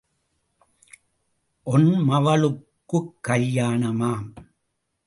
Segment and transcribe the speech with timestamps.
[1.63, 4.35] One மவளுக்குக் கல்யாணமாம்.